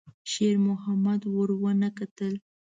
[0.31, 2.33] شېرمحمد ور ونه کتل.